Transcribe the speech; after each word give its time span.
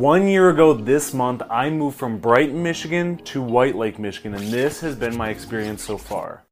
One 0.00 0.28
year 0.28 0.48
ago 0.48 0.72
this 0.72 1.12
month, 1.12 1.42
I 1.50 1.68
moved 1.68 1.98
from 1.98 2.20
Brighton, 2.20 2.62
Michigan 2.62 3.18
to 3.24 3.42
White 3.42 3.76
Lake, 3.76 3.98
Michigan, 3.98 4.32
and 4.32 4.50
this 4.50 4.80
has 4.80 4.96
been 4.96 5.14
my 5.14 5.28
experience 5.28 5.84
so 5.84 5.98
far. 5.98 6.46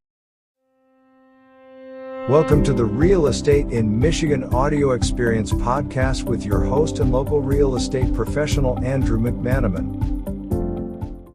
Welcome 2.29 2.63
to 2.65 2.75
the 2.75 2.85
Real 2.85 3.29
Estate 3.29 3.69
in 3.71 3.99
Michigan 3.99 4.45
Audio 4.53 4.91
Experience 4.91 5.51
podcast 5.51 6.25
with 6.25 6.45
your 6.45 6.61
host 6.61 6.99
and 6.99 7.11
local 7.11 7.41
real 7.41 7.75
estate 7.77 8.13
professional, 8.13 8.79
Andrew 8.85 9.19
McManamon. 9.19 10.19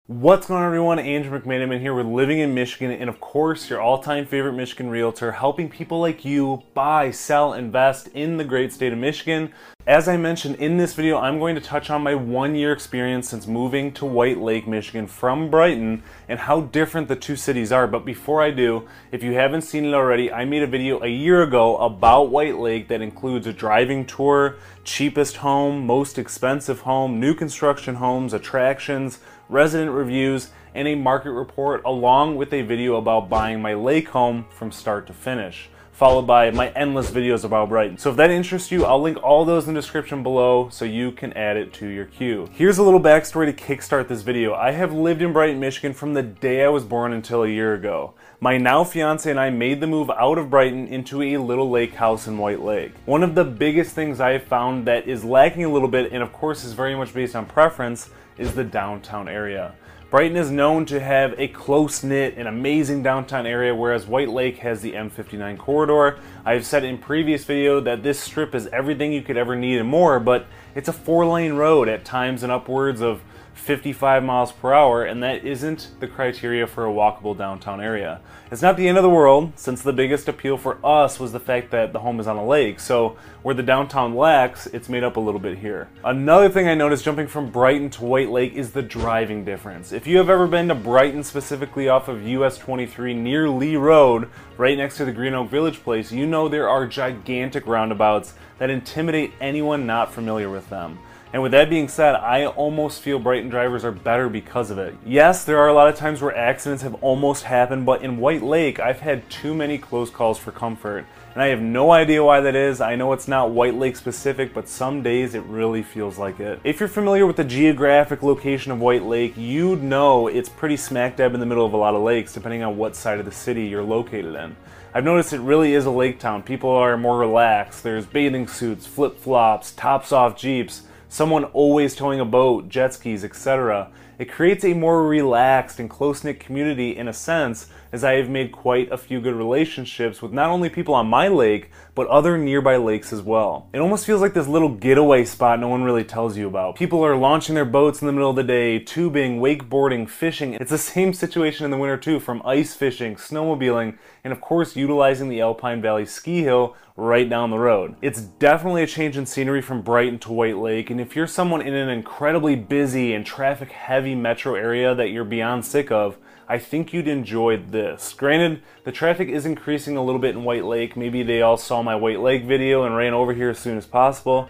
What's 0.05 0.45
going 0.45 0.61
on, 0.61 0.67
everyone? 0.67 0.99
Andrew 0.99 1.41
McManamon 1.41 1.79
here 1.79 1.95
with 1.95 2.05
Living 2.05 2.37
in 2.37 2.53
Michigan, 2.53 2.91
and 2.91 3.09
of 3.09 3.19
course, 3.19 3.71
your 3.71 3.81
all 3.81 3.97
time 3.97 4.27
favorite 4.27 4.53
Michigan 4.53 4.89
realtor, 4.91 5.31
helping 5.31 5.67
people 5.67 5.99
like 5.99 6.23
you 6.23 6.61
buy, 6.75 7.09
sell, 7.09 7.53
invest 7.53 8.07
in 8.09 8.37
the 8.37 8.43
great 8.43 8.71
state 8.71 8.93
of 8.93 8.99
Michigan. 8.99 9.51
As 9.85 10.07
I 10.07 10.15
mentioned 10.15 10.55
in 10.55 10.77
this 10.77 10.93
video, 10.93 11.17
I'm 11.17 11.39
going 11.39 11.55
to 11.55 11.61
touch 11.61 11.89
on 11.89 12.03
my 12.03 12.15
one 12.15 12.55
year 12.55 12.71
experience 12.71 13.27
since 13.27 13.47
moving 13.47 13.91
to 13.95 14.05
White 14.05 14.37
Lake, 14.37 14.65
Michigan 14.65 15.07
from 15.07 15.51
Brighton 15.51 16.03
and 16.29 16.39
how 16.39 16.61
different 16.61 17.09
the 17.09 17.17
two 17.17 17.35
cities 17.35 17.69
are. 17.69 17.85
But 17.85 18.05
before 18.05 18.41
I 18.41 18.51
do, 18.51 18.87
if 19.11 19.23
you 19.23 19.33
haven't 19.33 19.63
seen 19.63 19.83
it 19.83 19.93
already, 19.93 20.31
I 20.31 20.45
made 20.45 20.63
a 20.63 20.67
video 20.67 21.03
a 21.03 21.09
year 21.09 21.43
ago 21.43 21.75
about 21.75 22.29
White 22.29 22.59
Lake 22.59 22.87
that 22.87 23.01
includes 23.01 23.45
a 23.45 23.51
driving 23.51 24.05
tour, 24.05 24.55
cheapest 24.85 25.35
home, 25.35 25.85
most 25.85 26.17
expensive 26.17 26.79
home, 26.79 27.19
new 27.19 27.33
construction 27.33 27.95
homes, 27.95 28.33
attractions, 28.33 29.19
resident 29.49 29.91
reviews, 29.91 30.51
and 30.73 30.87
a 30.87 30.95
market 30.95 31.31
report, 31.31 31.81
along 31.83 32.37
with 32.37 32.53
a 32.53 32.61
video 32.61 32.95
about 32.95 33.27
buying 33.27 33.61
my 33.61 33.73
lake 33.73 34.07
home 34.07 34.45
from 34.49 34.71
start 34.71 35.07
to 35.07 35.13
finish 35.13 35.69
followed 35.93 36.23
by 36.23 36.49
my 36.51 36.69
endless 36.69 37.11
videos 37.11 37.43
about 37.43 37.69
Brighton. 37.69 37.97
So 37.97 38.09
if 38.09 38.17
that 38.17 38.31
interests 38.31 38.71
you, 38.71 38.83
I'll 38.83 39.01
link 39.01 39.21
all 39.23 39.45
those 39.45 39.67
in 39.67 39.75
the 39.75 39.79
description 39.79 40.23
below 40.23 40.67
so 40.69 40.85
you 40.85 41.11
can 41.11 41.31
add 41.33 41.55
it 41.55 41.71
to 41.73 41.87
your 41.87 42.05
queue. 42.05 42.49
Here's 42.51 42.79
a 42.79 42.83
little 42.83 42.99
backstory 42.99 43.45
to 43.45 43.53
kickstart 43.53 44.07
this 44.07 44.23
video. 44.23 44.55
I 44.55 44.71
have 44.71 44.91
lived 44.91 45.21
in 45.21 45.31
Brighton, 45.31 45.59
Michigan 45.59 45.93
from 45.93 46.13
the 46.15 46.23
day 46.23 46.65
I 46.65 46.69
was 46.69 46.83
born 46.83 47.13
until 47.13 47.43
a 47.43 47.47
year 47.47 47.75
ago. 47.75 48.15
My 48.39 48.57
now 48.57 48.83
fiance 48.83 49.29
and 49.29 49.39
I 49.39 49.51
made 49.51 49.79
the 49.79 49.87
move 49.87 50.09
out 50.09 50.37
of 50.37 50.49
Brighton 50.49 50.87
into 50.87 51.21
a 51.21 51.37
little 51.37 51.69
lake 51.69 51.93
house 51.93 52.27
in 52.27 52.37
White 52.39 52.61
Lake. 52.61 52.93
One 53.05 53.23
of 53.23 53.35
the 53.35 53.45
biggest 53.45 53.93
things 53.93 54.19
I 54.19 54.31
have 54.31 54.43
found 54.43 54.87
that 54.87 55.07
is 55.07 55.23
lacking 55.23 55.63
a 55.63 55.71
little 55.71 55.87
bit, 55.87 56.11
and 56.11 56.23
of 56.23 56.33
course 56.33 56.65
is 56.65 56.73
very 56.73 56.95
much 56.95 57.13
based 57.13 57.35
on 57.35 57.45
preference, 57.45 58.09
is 58.37 58.53
the 58.55 58.63
downtown 58.63 59.27
area. 59.27 59.73
Brighton 60.09 60.37
is 60.37 60.51
known 60.51 60.85
to 60.85 60.99
have 60.99 61.33
a 61.39 61.47
close 61.47 62.03
knit 62.03 62.35
and 62.37 62.47
amazing 62.47 63.01
downtown 63.01 63.47
area, 63.47 63.73
whereas 63.73 64.05
White 64.05 64.29
Lake 64.29 64.57
has 64.57 64.81
the 64.81 64.93
M59 64.93 65.57
corridor. 65.57 66.19
I've 66.45 66.67
said 66.67 66.83
in 66.83 66.99
previous 66.99 67.45
video 67.45 67.79
that 67.79 68.03
this 68.03 68.19
strip 68.19 68.53
is 68.53 68.67
everything 68.67 69.11
you 69.11 69.23
could 69.23 69.37
ever 69.37 69.55
need 69.55 69.79
and 69.79 69.89
more, 69.89 70.19
but 70.19 70.45
it's 70.75 70.87
a 70.87 70.93
four 70.93 71.25
lane 71.25 71.53
road 71.53 71.89
at 71.89 72.05
times 72.05 72.43
and 72.43 72.51
upwards 72.51 73.01
of 73.01 73.23
55 73.53 74.23
miles 74.23 74.51
per 74.51 74.73
hour, 74.73 75.03
and 75.03 75.23
that 75.23 75.45
isn't 75.45 75.91
the 75.99 76.07
criteria 76.07 76.67
for 76.67 76.85
a 76.85 76.91
walkable 76.91 77.37
downtown 77.37 77.79
area. 77.79 78.19
It's 78.51 78.61
not 78.61 78.77
the 78.77 78.87
end 78.87 78.97
of 78.97 79.03
the 79.03 79.09
world, 79.09 79.53
since 79.55 79.81
the 79.81 79.93
biggest 79.93 80.27
appeal 80.27 80.57
for 80.57 80.77
us 80.85 81.19
was 81.19 81.31
the 81.31 81.39
fact 81.39 81.71
that 81.71 81.93
the 81.93 81.99
home 81.99 82.19
is 82.19 82.27
on 82.27 82.37
a 82.37 82.45
lake, 82.45 82.79
so 82.79 83.17
where 83.41 83.55
the 83.55 83.63
downtown 83.63 84.15
lacks, 84.15 84.67
it's 84.67 84.89
made 84.89 85.03
up 85.03 85.17
a 85.17 85.19
little 85.19 85.39
bit 85.39 85.57
here. 85.57 85.87
Another 86.03 86.49
thing 86.49 86.67
I 86.67 86.75
noticed 86.75 87.05
jumping 87.05 87.27
from 87.27 87.51
Brighton 87.51 87.89
to 87.91 88.03
White 88.03 88.29
Lake 88.29 88.53
is 88.53 88.71
the 88.71 88.81
driving 88.81 89.45
difference. 89.45 89.91
If 89.91 90.07
you 90.07 90.17
have 90.17 90.29
ever 90.29 90.47
been 90.47 90.67
to 90.67 90.75
Brighton, 90.75 91.23
specifically 91.23 91.89
off 91.89 92.07
of 92.07 92.27
US 92.27 92.57
23 92.57 93.13
near 93.13 93.49
Lee 93.49 93.75
Road, 93.75 94.29
right 94.57 94.77
next 94.77 94.97
to 94.97 95.05
the 95.05 95.11
Green 95.11 95.33
Oak 95.33 95.49
Village 95.49 95.83
place, 95.83 96.11
you 96.11 96.25
know 96.25 96.47
there 96.47 96.69
are 96.69 96.85
gigantic 96.85 97.65
roundabouts 97.65 98.33
that 98.59 98.69
intimidate 98.69 99.33
anyone 99.41 99.85
not 99.85 100.13
familiar 100.13 100.49
with 100.49 100.69
them. 100.69 100.99
And 101.33 101.41
with 101.41 101.51
that 101.53 101.67
being 101.67 101.87
said, 101.87 102.13
I 102.13 102.45
almost 102.45 103.01
feel 103.01 103.17
Brighton 103.17 103.49
drivers 103.49 103.83
are 103.83 103.91
better 103.91 104.29
because 104.29 104.69
of 104.69 104.77
it. 104.77 104.95
Yes, 105.03 105.43
there 105.43 105.57
are 105.57 105.67
a 105.67 105.73
lot 105.73 105.87
of 105.87 105.95
times 105.95 106.21
where 106.21 106.37
accidents 106.37 106.83
have 106.83 106.93
almost 107.03 107.45
happened, 107.45 107.87
but 107.87 108.03
in 108.03 108.17
White 108.17 108.43
Lake, 108.43 108.79
I've 108.79 108.99
had 108.99 109.27
too 109.31 109.55
many 109.55 109.79
close 109.79 110.11
calls 110.11 110.37
for 110.37 110.51
comfort. 110.51 111.07
And 111.33 111.41
I 111.41 111.47
have 111.47 111.59
no 111.59 111.91
idea 111.91 112.23
why 112.23 112.41
that 112.41 112.55
is. 112.55 112.81
I 112.81 112.95
know 112.95 113.13
it's 113.13 113.27
not 113.27 113.49
White 113.49 113.73
Lake 113.73 113.95
specific, 113.95 114.53
but 114.53 114.69
some 114.69 115.01
days 115.01 115.33
it 115.33 115.41
really 115.45 115.81
feels 115.81 116.19
like 116.19 116.39
it. 116.39 116.59
If 116.63 116.79
you're 116.79 116.87
familiar 116.87 117.25
with 117.25 117.37
the 117.37 117.43
geographic 117.43 118.21
location 118.21 118.71
of 118.71 118.79
White 118.79 119.01
Lake, 119.01 119.35
you'd 119.35 119.81
know 119.81 120.27
it's 120.27 120.49
pretty 120.49 120.77
smack 120.77 121.15
dab 121.15 121.33
in 121.33 121.39
the 121.39 121.47
middle 121.47 121.65
of 121.65 121.73
a 121.73 121.77
lot 121.77 121.95
of 121.95 122.03
lakes, 122.03 122.31
depending 122.31 122.61
on 122.61 122.77
what 122.77 122.95
side 122.95 123.17
of 123.17 123.25
the 123.25 123.31
city 123.31 123.65
you're 123.65 123.81
located 123.81 124.35
in. 124.35 124.55
I've 124.93 125.03
noticed 125.03 125.33
it 125.33 125.39
really 125.39 125.73
is 125.73 125.87
a 125.87 125.91
lake 125.91 126.19
town. 126.19 126.43
People 126.43 126.69
are 126.69 126.95
more 126.95 127.17
relaxed. 127.17 127.81
There's 127.81 128.05
bathing 128.05 128.47
suits, 128.47 128.85
flip 128.85 129.17
flops, 129.17 129.71
tops 129.71 130.11
off 130.11 130.37
Jeeps 130.37 130.83
someone 131.13 131.43
always 131.45 131.93
towing 131.93 132.19
a 132.19 132.25
boat, 132.25 132.67
jet 132.69 132.91
skis, 132.91 133.23
etc. 133.23 133.91
It 134.17 134.31
creates 134.31 134.65
a 134.65 134.73
more 134.73 135.07
relaxed 135.07 135.79
and 135.79 135.87
close 135.87 136.23
knit 136.23 136.39
community 136.39 136.97
in 136.97 137.07
a 137.07 137.13
sense, 137.13 137.67
as 137.93 138.03
I 138.03 138.15
have 138.15 138.27
made 138.27 138.51
quite 138.51 138.91
a 138.91 138.97
few 138.97 139.21
good 139.21 139.35
relationships 139.35 140.19
with 140.19 140.33
not 140.33 140.49
only 140.49 140.67
people 140.67 140.95
on 140.95 141.05
my 141.05 141.27
lake, 141.27 141.69
but 141.93 142.07
other 142.07 142.39
nearby 142.39 142.75
lakes 142.75 143.13
as 143.13 143.21
well. 143.21 143.69
It 143.71 143.79
almost 143.79 144.07
feels 144.07 144.19
like 144.19 144.33
this 144.33 144.47
little 144.47 144.69
getaway 144.69 145.25
spot 145.25 145.59
no 145.59 145.67
one 145.67 145.83
really 145.83 146.03
tells 146.03 146.35
you 146.35 146.47
about. 146.47 146.75
People 146.75 147.05
are 147.05 147.15
launching 147.15 147.53
their 147.53 147.65
boats 147.65 148.01
in 148.01 148.07
the 148.07 148.11
middle 148.11 148.31
of 148.31 148.35
the 148.35 148.43
day, 148.43 148.79
tubing, 148.79 149.39
wakeboarding, 149.39 150.09
fishing. 150.09 150.55
It's 150.55 150.71
the 150.71 150.77
same 150.79 151.13
situation 151.13 151.65
in 151.65 151.71
the 151.71 151.77
winter 151.77 151.97
too, 151.97 152.19
from 152.19 152.41
ice 152.43 152.73
fishing, 152.73 153.15
snowmobiling, 153.15 153.99
and 154.23 154.33
of 154.33 154.41
course 154.41 154.75
utilizing 154.75 155.29
the 155.29 155.41
Alpine 155.41 155.79
Valley 155.79 156.07
ski 156.07 156.41
hill 156.41 156.75
right 156.95 157.29
down 157.29 157.51
the 157.51 157.59
road. 157.59 157.95
It's 158.01 158.21
definitely 158.21 158.81
a 158.83 158.87
change 158.87 159.17
in 159.17 159.27
scenery 159.27 159.61
from 159.61 159.83
Brighton 159.83 160.17
to 160.19 160.31
White 160.31 160.57
Lake, 160.57 160.89
and 160.89 160.99
if 160.99 161.15
you're 161.15 161.27
someone 161.27 161.61
in 161.61 161.75
an 161.75 161.89
incredibly 161.89 162.55
busy 162.55 163.13
and 163.13 163.23
traffic 163.23 163.71
heavy 163.71 164.15
metro 164.15 164.55
area 164.55 164.95
that 164.95 165.09
you're 165.09 165.23
beyond 165.23 165.65
sick 165.65 165.91
of, 165.91 166.17
I 166.47 166.57
think 166.57 166.91
you'd 166.91 167.07
enjoy 167.07 167.57
this. 167.57 168.13
Granted, 168.13 168.61
the 168.83 168.91
traffic 168.91 169.29
is 169.29 169.45
increasing 169.45 169.95
a 169.95 170.03
little 170.03 170.19
bit 170.19 170.35
in 170.35 170.43
White 170.43 170.65
Lake. 170.65 170.97
Maybe 170.97 171.23
they 171.23 171.41
all 171.41 171.57
saw 171.57 171.81
my 171.81 171.95
White 171.95 172.19
Lake 172.19 172.43
video 172.43 172.83
and 172.83 172.95
ran 172.95 173.13
over 173.13 173.33
here 173.33 173.49
as 173.49 173.59
soon 173.59 173.77
as 173.77 173.85
possible. 173.85 174.49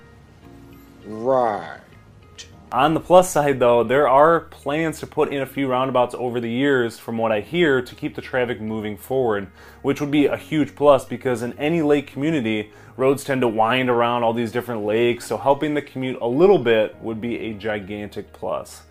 Right. 1.05 1.79
On 2.71 2.95
the 2.95 2.99
plus 2.99 3.29
side, 3.29 3.59
though, 3.59 3.83
there 3.83 4.09
are 4.09 4.39
plans 4.39 4.99
to 5.01 5.07
put 5.07 5.31
in 5.31 5.43
a 5.43 5.45
few 5.45 5.67
roundabouts 5.67 6.15
over 6.15 6.39
the 6.39 6.49
years, 6.49 6.97
from 6.97 7.19
what 7.19 7.31
I 7.31 7.41
hear, 7.41 7.83
to 7.83 7.93
keep 7.93 8.15
the 8.15 8.21
traffic 8.21 8.59
moving 8.59 8.97
forward, 8.97 9.47
which 9.83 10.01
would 10.01 10.09
be 10.09 10.25
a 10.25 10.37
huge 10.37 10.73
plus 10.73 11.05
because 11.05 11.43
in 11.43 11.53
any 11.59 11.83
lake 11.83 12.07
community, 12.07 12.71
roads 12.97 13.23
tend 13.23 13.41
to 13.41 13.47
wind 13.47 13.91
around 13.91 14.23
all 14.23 14.33
these 14.33 14.51
different 14.51 14.83
lakes, 14.83 15.27
so 15.27 15.37
helping 15.37 15.75
the 15.75 15.83
commute 15.83 16.17
a 16.19 16.27
little 16.27 16.57
bit 16.57 16.95
would 16.99 17.21
be 17.21 17.37
a 17.37 17.53
gigantic 17.53 18.33
plus. 18.33 18.81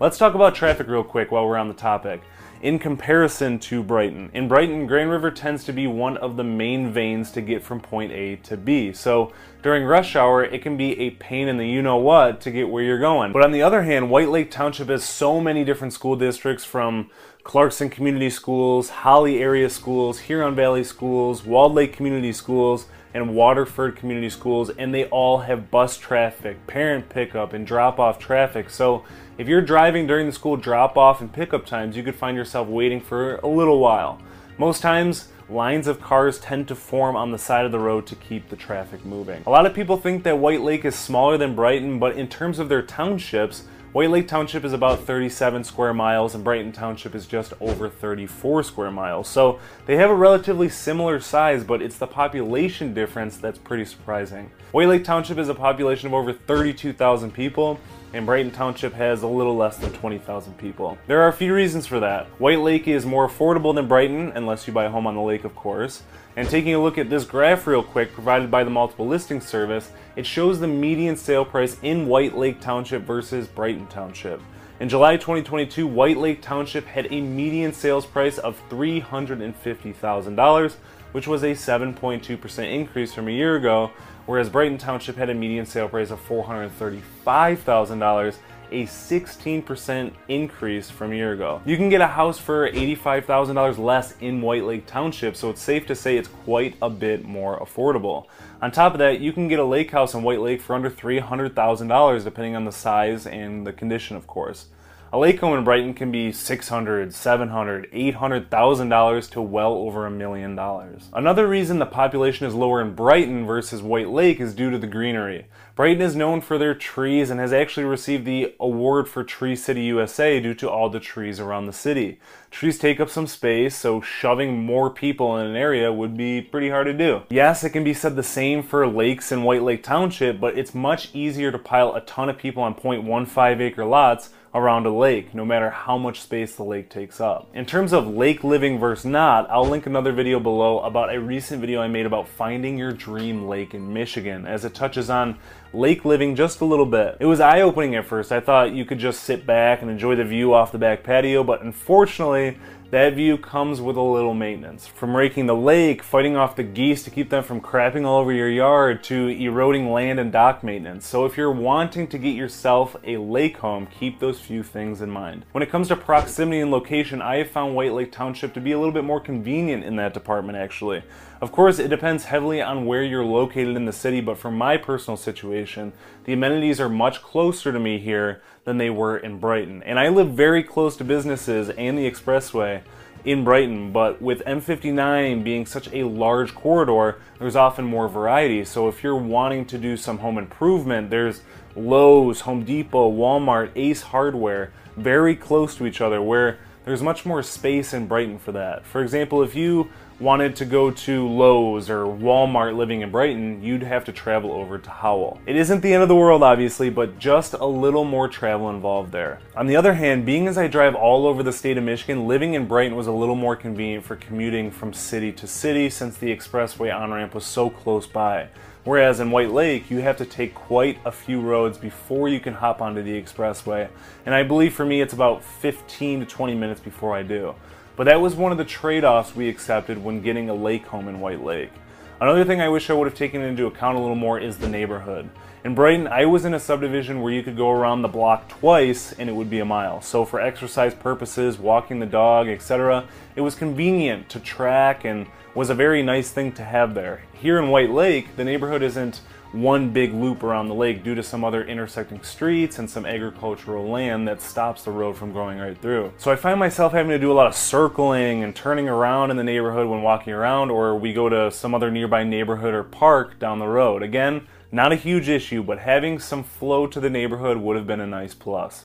Let's 0.00 0.18
talk 0.18 0.34
about 0.34 0.54
traffic 0.54 0.86
real 0.86 1.04
quick 1.04 1.30
while 1.30 1.46
we're 1.46 1.56
on 1.56 1.68
the 1.68 1.74
topic 1.74 2.20
in 2.62 2.78
comparison 2.78 3.58
to 3.58 3.82
Brighton. 3.82 4.30
In 4.34 4.48
Brighton, 4.48 4.86
Grand 4.86 5.10
River 5.10 5.30
tends 5.30 5.64
to 5.64 5.72
be 5.72 5.86
one 5.86 6.16
of 6.18 6.36
the 6.36 6.44
main 6.44 6.92
veins 6.92 7.30
to 7.32 7.40
get 7.40 7.62
from 7.62 7.80
point 7.80 8.12
A 8.12 8.36
to 8.36 8.56
B. 8.56 8.92
So 8.92 9.32
during 9.62 9.84
rush 9.84 10.16
hour, 10.16 10.44
it 10.44 10.62
can 10.62 10.76
be 10.76 10.98
a 10.98 11.10
pain 11.10 11.48
in 11.48 11.56
the 11.56 11.66
you 11.66 11.82
know 11.82 11.96
what 11.96 12.40
to 12.42 12.50
get 12.50 12.68
where 12.68 12.82
you're 12.82 12.98
going. 12.98 13.32
But 13.32 13.44
on 13.44 13.52
the 13.52 13.62
other 13.62 13.82
hand, 13.82 14.10
White 14.10 14.28
Lake 14.28 14.50
Township 14.50 14.88
has 14.88 15.04
so 15.04 15.40
many 15.40 15.64
different 15.64 15.92
school 15.92 16.16
districts 16.16 16.64
from 16.64 17.10
Clarkston 17.44 17.90
Community 17.90 18.28
Schools, 18.28 18.90
Holly 18.90 19.40
Area 19.40 19.70
Schools, 19.70 20.20
Huron 20.20 20.54
Valley 20.54 20.84
Schools, 20.84 21.44
Walled 21.44 21.74
Lake 21.74 21.94
Community 21.94 22.32
Schools, 22.32 22.86
and 23.14 23.34
Waterford 23.34 23.96
Community 23.96 24.28
Schools, 24.28 24.70
and 24.70 24.94
they 24.94 25.06
all 25.06 25.38
have 25.38 25.70
bus 25.70 25.96
traffic, 25.96 26.64
parent 26.66 27.08
pickup, 27.08 27.52
and 27.54 27.66
drop 27.66 27.98
off 27.98 28.18
traffic. 28.18 28.68
So 28.68 29.04
if 29.38 29.48
you're 29.48 29.62
driving 29.62 30.06
during 30.06 30.26
the 30.26 30.32
school 30.32 30.56
drop 30.56 30.98
off 30.98 31.22
and 31.22 31.32
pickup 31.32 31.64
times, 31.64 31.96
you 31.96 32.02
could 32.02 32.14
find 32.14 32.36
yourself 32.36 32.68
waiting 32.68 33.00
for 33.00 33.36
a 33.36 33.48
little 33.48 33.78
while. 33.78 34.20
Most 34.58 34.82
times, 34.82 35.28
lines 35.48 35.86
of 35.86 36.00
cars 36.00 36.38
tend 36.38 36.68
to 36.68 36.74
form 36.74 37.16
on 37.16 37.32
the 37.32 37.38
side 37.38 37.64
of 37.64 37.72
the 37.72 37.78
road 37.78 38.06
to 38.06 38.14
keep 38.16 38.50
the 38.50 38.56
traffic 38.56 39.04
moving. 39.04 39.42
A 39.46 39.50
lot 39.50 39.64
of 39.64 39.74
people 39.74 39.96
think 39.96 40.22
that 40.24 40.38
White 40.38 40.60
Lake 40.60 40.84
is 40.84 40.94
smaller 40.94 41.38
than 41.38 41.56
Brighton, 41.56 41.98
but 41.98 42.16
in 42.16 42.28
terms 42.28 42.58
of 42.58 42.68
their 42.68 42.82
townships, 42.82 43.64
White 43.92 44.10
Lake 44.10 44.28
Township 44.28 44.64
is 44.64 44.72
about 44.72 45.00
37 45.00 45.64
square 45.64 45.92
miles 45.92 46.36
and 46.36 46.44
Brighton 46.44 46.70
Township 46.70 47.12
is 47.12 47.26
just 47.26 47.52
over 47.60 47.88
34 47.88 48.62
square 48.62 48.92
miles. 48.92 49.28
So 49.28 49.58
they 49.86 49.96
have 49.96 50.10
a 50.10 50.14
relatively 50.14 50.68
similar 50.68 51.18
size, 51.18 51.64
but 51.64 51.82
it's 51.82 51.98
the 51.98 52.06
population 52.06 52.94
difference 52.94 53.38
that's 53.38 53.58
pretty 53.58 53.84
surprising. 53.84 54.48
White 54.70 54.86
Lake 54.86 55.02
Township 55.02 55.38
is 55.38 55.48
a 55.48 55.56
population 55.56 56.06
of 56.06 56.14
over 56.14 56.32
32,000 56.32 57.34
people, 57.34 57.80
and 58.12 58.26
Brighton 58.26 58.50
Township 58.50 58.92
has 58.94 59.22
a 59.22 59.26
little 59.26 59.56
less 59.56 59.76
than 59.76 59.92
20,000 59.92 60.58
people. 60.58 60.98
There 61.06 61.22
are 61.22 61.28
a 61.28 61.32
few 61.32 61.54
reasons 61.54 61.86
for 61.86 62.00
that. 62.00 62.26
White 62.38 62.60
Lake 62.60 62.88
is 62.88 63.06
more 63.06 63.28
affordable 63.28 63.74
than 63.74 63.86
Brighton, 63.86 64.32
unless 64.34 64.66
you 64.66 64.72
buy 64.72 64.84
a 64.84 64.90
home 64.90 65.06
on 65.06 65.14
the 65.14 65.20
lake, 65.20 65.44
of 65.44 65.54
course. 65.54 66.02
And 66.36 66.48
taking 66.48 66.74
a 66.74 66.82
look 66.82 66.98
at 66.98 67.10
this 67.10 67.24
graph 67.24 67.66
real 67.66 67.82
quick, 67.82 68.12
provided 68.12 68.50
by 68.50 68.64
the 68.64 68.70
multiple 68.70 69.06
listing 69.06 69.40
service, 69.40 69.92
it 70.16 70.26
shows 70.26 70.58
the 70.58 70.66
median 70.66 71.16
sale 71.16 71.44
price 71.44 71.76
in 71.82 72.08
White 72.08 72.36
Lake 72.36 72.60
Township 72.60 73.02
versus 73.02 73.46
Brighton 73.46 73.86
Township. 73.86 74.40
In 74.80 74.88
July 74.88 75.16
2022, 75.16 75.86
White 75.86 76.16
Lake 76.16 76.40
Township 76.40 76.86
had 76.86 77.12
a 77.12 77.20
median 77.20 77.72
sales 77.72 78.06
price 78.06 78.38
of 78.38 78.60
$350,000, 78.70 80.74
which 81.12 81.26
was 81.26 81.42
a 81.42 81.52
7.2% 81.52 82.72
increase 82.72 83.12
from 83.12 83.28
a 83.28 83.32
year 83.32 83.56
ago, 83.56 83.90
whereas 84.30 84.48
Brighton 84.48 84.78
Township 84.78 85.16
had 85.16 85.28
a 85.28 85.34
median 85.34 85.66
sale 85.66 85.88
price 85.88 86.12
of 86.12 86.28
$435,000 86.28 88.36
a 88.70 88.86
16% 88.86 90.12
increase 90.28 90.88
from 90.88 91.10
a 91.10 91.16
year 91.16 91.32
ago. 91.32 91.60
You 91.64 91.76
can 91.76 91.88
get 91.88 92.00
a 92.00 92.06
house 92.06 92.38
for 92.38 92.70
$85,000 92.70 93.78
less 93.78 94.14
in 94.20 94.40
White 94.40 94.62
Lake 94.62 94.86
Township, 94.86 95.34
so 95.34 95.50
it's 95.50 95.60
safe 95.60 95.84
to 95.88 95.96
say 95.96 96.16
it's 96.16 96.28
quite 96.28 96.76
a 96.80 96.88
bit 96.88 97.24
more 97.24 97.58
affordable. 97.58 98.26
On 98.62 98.70
top 98.70 98.92
of 98.92 99.00
that, 99.00 99.18
you 99.18 99.32
can 99.32 99.48
get 99.48 99.58
a 99.58 99.64
lake 99.64 99.90
house 99.90 100.14
in 100.14 100.22
White 100.22 100.40
Lake 100.40 100.62
for 100.62 100.76
under 100.76 100.88
$300,000 100.88 102.22
depending 102.22 102.54
on 102.54 102.64
the 102.64 102.70
size 102.70 103.26
and 103.26 103.66
the 103.66 103.72
condition, 103.72 104.16
of 104.16 104.28
course. 104.28 104.66
A 105.12 105.18
lake 105.18 105.40
home 105.40 105.58
in 105.58 105.64
Brighton 105.64 105.92
can 105.92 106.12
be 106.12 106.30
$600, 106.30 107.08
$700, 107.08 108.14
$800,000 108.14 109.30
to 109.30 109.42
well 109.42 109.72
over 109.72 110.06
a 110.06 110.10
million 110.10 110.54
dollars. 110.54 111.08
Another 111.12 111.48
reason 111.48 111.80
the 111.80 111.86
population 111.86 112.46
is 112.46 112.54
lower 112.54 112.80
in 112.80 112.94
Brighton 112.94 113.44
versus 113.44 113.82
White 113.82 114.08
Lake 114.08 114.38
is 114.38 114.54
due 114.54 114.70
to 114.70 114.78
the 114.78 114.86
greenery. 114.86 115.48
Brighton 115.74 116.00
is 116.00 116.14
known 116.14 116.40
for 116.40 116.58
their 116.58 116.76
trees 116.76 117.28
and 117.28 117.40
has 117.40 117.52
actually 117.52 117.86
received 117.86 118.24
the 118.24 118.54
award 118.60 119.08
for 119.08 119.24
Tree 119.24 119.56
City 119.56 119.82
USA 119.82 120.38
due 120.38 120.54
to 120.54 120.70
all 120.70 120.88
the 120.88 121.00
trees 121.00 121.40
around 121.40 121.66
the 121.66 121.72
city. 121.72 122.20
Trees 122.52 122.78
take 122.78 123.00
up 123.00 123.10
some 123.10 123.26
space, 123.26 123.74
so 123.74 124.00
shoving 124.00 124.62
more 124.62 124.90
people 124.90 125.36
in 125.38 125.46
an 125.46 125.56
area 125.56 125.92
would 125.92 126.16
be 126.16 126.40
pretty 126.40 126.70
hard 126.70 126.86
to 126.86 126.92
do. 126.92 127.22
Yes, 127.30 127.64
it 127.64 127.70
can 127.70 127.82
be 127.82 127.94
said 127.94 128.14
the 128.14 128.22
same 128.22 128.62
for 128.62 128.86
lakes 128.86 129.32
in 129.32 129.42
White 129.42 129.64
Lake 129.64 129.82
Township, 129.82 130.38
but 130.38 130.56
it's 130.56 130.72
much 130.72 131.12
easier 131.12 131.50
to 131.50 131.58
pile 131.58 131.96
a 131.96 132.00
ton 132.02 132.28
of 132.28 132.38
people 132.38 132.62
on 132.62 132.76
0.15 132.76 133.60
acre 133.60 133.84
lots 133.84 134.30
around 134.52 134.84
a 134.84 134.90
lake, 134.90 135.32
no 135.32 135.44
matter 135.44 135.70
how 135.70 135.96
much 135.96 136.20
space 136.20 136.56
the 136.56 136.64
lake 136.64 136.90
takes 136.90 137.20
up. 137.20 137.48
In 137.54 137.66
terms 137.66 137.92
of 137.92 138.08
lake 138.08 138.42
living 138.42 138.78
versus 138.78 139.04
not, 139.04 139.48
I'll 139.48 139.64
link 139.64 139.86
another 139.86 140.12
video 140.12 140.40
below 140.40 140.80
about 140.80 141.14
a 141.14 141.20
recent 141.20 141.60
video 141.60 141.80
I 141.80 141.86
made 141.86 142.06
about 142.06 142.26
finding 142.26 142.76
your 142.76 142.92
dream 142.92 143.46
lake 143.46 143.74
in 143.74 143.92
Michigan, 143.92 144.46
as 144.46 144.64
it 144.64 144.74
touches 144.74 145.08
on 145.08 145.38
lake 145.72 146.04
living 146.04 146.34
just 146.34 146.60
a 146.60 146.64
little 146.64 146.86
bit. 146.86 147.16
It 147.20 147.26
was 147.26 147.38
eye 147.38 147.60
opening 147.60 147.94
at 147.94 148.06
first. 148.06 148.32
I 148.32 148.40
thought 148.40 148.72
you 148.72 148.84
could 148.84 148.98
just 148.98 149.22
sit 149.22 149.46
back 149.46 149.82
and 149.82 149.90
enjoy 149.90 150.16
the 150.16 150.24
view 150.24 150.52
off 150.52 150.72
the 150.72 150.78
back 150.78 151.04
patio, 151.04 151.44
but 151.44 151.62
unfortunately, 151.62 152.58
that 152.90 153.14
view 153.14 153.38
comes 153.38 153.80
with 153.80 153.96
a 153.96 154.02
little 154.02 154.34
maintenance. 154.34 154.86
From 154.86 155.16
raking 155.16 155.46
the 155.46 155.54
lake, 155.54 156.02
fighting 156.02 156.36
off 156.36 156.56
the 156.56 156.64
geese 156.64 157.04
to 157.04 157.10
keep 157.10 157.30
them 157.30 157.44
from 157.44 157.60
crapping 157.60 158.04
all 158.04 158.18
over 158.18 158.32
your 158.32 158.50
yard, 158.50 159.04
to 159.04 159.28
eroding 159.28 159.92
land 159.92 160.18
and 160.18 160.32
dock 160.32 160.64
maintenance. 160.64 161.06
So 161.06 161.24
if 161.24 161.36
you're 161.36 161.52
wanting 161.52 162.08
to 162.08 162.18
get 162.18 162.34
yourself 162.34 162.96
a 163.04 163.16
lake 163.18 163.58
home, 163.58 163.86
keep 163.86 164.18
those 164.18 164.40
few 164.40 164.64
things 164.64 165.00
in 165.00 165.10
mind. 165.10 165.44
When 165.52 165.62
it 165.62 165.70
comes 165.70 165.86
to 165.88 165.96
proximity 165.96 166.60
and 166.60 166.72
location, 166.72 167.22
I 167.22 167.36
have 167.36 167.50
found 167.50 167.76
White 167.76 167.92
Lake 167.92 168.10
Township 168.10 168.54
to 168.54 168.60
be 168.60 168.72
a 168.72 168.78
little 168.78 168.94
bit 168.94 169.04
more 169.04 169.20
convenient 169.20 169.84
in 169.84 169.94
that 169.96 170.12
department 170.12 170.58
actually. 170.58 171.04
Of 171.40 171.52
course, 171.52 171.78
it 171.78 171.88
depends 171.88 172.24
heavily 172.24 172.60
on 172.60 172.84
where 172.84 173.02
you're 173.02 173.24
located 173.24 173.74
in 173.74 173.86
the 173.86 173.94
city, 173.94 174.20
but 174.20 174.36
for 174.36 174.50
my 174.50 174.76
personal 174.76 175.16
situation, 175.16 175.94
the 176.30 176.34
amenities 176.34 176.80
are 176.80 176.88
much 176.88 177.22
closer 177.22 177.72
to 177.72 177.80
me 177.80 177.98
here 177.98 178.40
than 178.62 178.78
they 178.78 178.88
were 178.88 179.16
in 179.16 179.40
Brighton. 179.40 179.82
And 179.82 179.98
I 179.98 180.10
live 180.10 180.30
very 180.30 180.62
close 180.62 180.96
to 180.98 181.02
businesses 181.02 181.70
and 181.70 181.98
the 181.98 182.08
expressway 182.08 182.82
in 183.24 183.42
Brighton, 183.42 183.90
but 183.90 184.22
with 184.22 184.40
M59 184.44 185.42
being 185.42 185.66
such 185.66 185.92
a 185.92 186.04
large 186.04 186.54
corridor, 186.54 187.18
there's 187.40 187.56
often 187.56 187.84
more 187.84 188.08
variety. 188.08 188.64
So 188.64 188.86
if 188.86 189.02
you're 189.02 189.16
wanting 189.16 189.64
to 189.66 189.76
do 189.76 189.96
some 189.96 190.18
home 190.18 190.38
improvement, 190.38 191.10
there's 191.10 191.42
Lowe's, 191.74 192.42
Home 192.42 192.62
Depot, 192.64 193.10
Walmart, 193.10 193.72
Ace 193.74 194.02
Hardware 194.02 194.72
very 194.96 195.34
close 195.34 195.74
to 195.78 195.84
each 195.84 196.00
other 196.00 196.22
where 196.22 196.60
there's 196.84 197.02
much 197.02 197.26
more 197.26 197.42
space 197.42 197.92
in 197.92 198.06
Brighton 198.06 198.38
for 198.38 198.52
that. 198.52 198.86
For 198.86 199.02
example, 199.02 199.42
if 199.42 199.56
you 199.56 199.90
wanted 200.20 200.54
to 200.54 200.66
go 200.66 200.90
to 200.90 201.26
Lowe's 201.26 201.88
or 201.88 202.04
Walmart 202.04 202.76
living 202.76 203.00
in 203.00 203.10
Brighton, 203.10 203.62
you'd 203.62 203.82
have 203.82 204.04
to 204.04 204.12
travel 204.12 204.52
over 204.52 204.78
to 204.78 204.90
Howell. 204.90 205.40
It 205.46 205.56
isn't 205.56 205.80
the 205.80 205.94
end 205.94 206.02
of 206.02 206.08
the 206.08 206.14
world, 206.14 206.42
obviously, 206.42 206.90
but 206.90 207.18
just 207.18 207.54
a 207.54 207.64
little 207.64 208.04
more 208.04 208.28
travel 208.28 208.68
involved 208.68 209.12
there. 209.12 209.40
On 209.56 209.66
the 209.66 209.76
other 209.76 209.94
hand, 209.94 210.26
being 210.26 210.46
as 210.46 210.58
I 210.58 210.66
drive 210.66 210.94
all 210.94 211.26
over 211.26 211.42
the 211.42 211.52
state 211.52 211.78
of 211.78 211.84
Michigan, 211.84 212.28
living 212.28 212.52
in 212.52 212.66
Brighton 212.66 212.96
was 212.96 213.06
a 213.06 213.12
little 213.12 213.34
more 213.34 213.56
convenient 213.56 214.04
for 214.04 214.16
commuting 214.16 214.70
from 214.70 214.92
city 214.92 215.32
to 215.32 215.46
city 215.46 215.88
since 215.88 216.18
the 216.18 216.34
expressway 216.34 216.94
on 216.94 217.10
ramp 217.10 217.34
was 217.34 217.46
so 217.46 217.70
close 217.70 218.06
by. 218.06 218.48
Whereas 218.84 219.20
in 219.20 219.30
White 219.30 219.50
Lake, 219.50 219.90
you 219.90 219.98
have 219.98 220.16
to 220.18 220.24
take 220.24 220.54
quite 220.54 220.98
a 221.04 221.12
few 221.12 221.40
roads 221.40 221.76
before 221.76 222.28
you 222.28 222.40
can 222.40 222.54
hop 222.54 222.80
onto 222.80 223.02
the 223.02 223.20
expressway. 223.20 223.88
And 224.24 224.34
I 224.34 224.42
believe 224.42 224.74
for 224.74 224.84
me, 224.84 225.00
it's 225.00 225.12
about 225.12 225.42
15 225.42 226.20
to 226.20 226.26
20 226.26 226.54
minutes 226.54 226.80
before 226.80 227.14
I 227.14 227.22
do. 227.22 227.54
But 228.00 228.06
that 228.06 228.22
was 228.22 228.34
one 228.34 228.50
of 228.50 228.56
the 228.56 228.64
trade 228.64 229.04
offs 229.04 229.36
we 229.36 229.50
accepted 229.50 230.02
when 230.02 230.22
getting 230.22 230.48
a 230.48 230.54
lake 230.54 230.86
home 230.86 231.06
in 231.06 231.20
White 231.20 231.44
Lake. 231.44 231.70
Another 232.18 232.46
thing 232.46 232.58
I 232.58 232.70
wish 232.70 232.88
I 232.88 232.94
would 232.94 233.06
have 233.06 233.14
taken 233.14 233.42
into 233.42 233.66
account 233.66 233.98
a 233.98 234.00
little 234.00 234.16
more 234.16 234.40
is 234.40 234.56
the 234.56 234.70
neighborhood. 234.70 235.28
In 235.66 235.74
Brighton, 235.74 236.06
I 236.06 236.24
was 236.24 236.46
in 236.46 236.54
a 236.54 236.58
subdivision 236.58 237.20
where 237.20 237.30
you 237.30 237.42
could 237.42 237.58
go 237.58 237.68
around 237.70 238.00
the 238.00 238.08
block 238.08 238.48
twice 238.48 239.12
and 239.12 239.28
it 239.28 239.34
would 239.34 239.50
be 239.50 239.58
a 239.58 239.66
mile. 239.66 240.00
So, 240.00 240.24
for 240.24 240.40
exercise 240.40 240.94
purposes, 240.94 241.58
walking 241.58 241.98
the 241.98 242.06
dog, 242.06 242.48
etc., 242.48 243.06
it 243.36 243.42
was 243.42 243.54
convenient 243.54 244.30
to 244.30 244.40
track 244.40 245.04
and 245.04 245.26
was 245.54 245.68
a 245.68 245.74
very 245.74 246.02
nice 246.02 246.30
thing 246.30 246.52
to 246.52 246.64
have 246.64 246.94
there. 246.94 247.24
Here 247.34 247.58
in 247.58 247.68
White 247.68 247.90
Lake, 247.90 248.34
the 248.34 248.44
neighborhood 248.44 248.80
isn't 248.80 249.20
one 249.52 249.90
big 249.90 250.12
loop 250.14 250.42
around 250.42 250.68
the 250.68 250.74
lake 250.74 251.02
due 251.02 251.14
to 251.14 251.22
some 251.22 251.44
other 251.44 251.64
intersecting 251.64 252.22
streets 252.22 252.78
and 252.78 252.88
some 252.88 253.04
agricultural 253.04 253.88
land 253.88 254.28
that 254.28 254.40
stops 254.40 254.84
the 254.84 254.90
road 254.90 255.16
from 255.16 255.32
going 255.32 255.58
right 255.58 255.76
through. 255.80 256.12
So 256.18 256.30
I 256.30 256.36
find 256.36 256.58
myself 256.58 256.92
having 256.92 257.10
to 257.10 257.18
do 257.18 257.32
a 257.32 257.34
lot 257.34 257.46
of 257.46 257.54
circling 257.54 258.44
and 258.44 258.54
turning 258.54 258.88
around 258.88 259.30
in 259.30 259.36
the 259.36 259.44
neighborhood 259.44 259.88
when 259.88 260.02
walking 260.02 260.32
around, 260.32 260.70
or 260.70 260.96
we 260.96 261.12
go 261.12 261.28
to 261.28 261.50
some 261.50 261.74
other 261.74 261.90
nearby 261.90 262.24
neighborhood 262.24 262.74
or 262.74 262.84
park 262.84 263.38
down 263.38 263.58
the 263.58 263.66
road. 263.66 264.02
Again, 264.02 264.46
not 264.72 264.92
a 264.92 264.96
huge 264.96 265.28
issue, 265.28 265.62
but 265.62 265.80
having 265.80 266.18
some 266.18 266.44
flow 266.44 266.86
to 266.86 267.00
the 267.00 267.10
neighborhood 267.10 267.56
would 267.56 267.76
have 267.76 267.86
been 267.86 268.00
a 268.00 268.06
nice 268.06 268.34
plus. 268.34 268.84